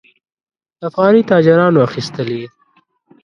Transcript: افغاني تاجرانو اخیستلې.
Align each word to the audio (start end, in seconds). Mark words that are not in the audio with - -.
افغاني 0.87 1.21
تاجرانو 1.29 1.79
اخیستلې. 1.87 2.43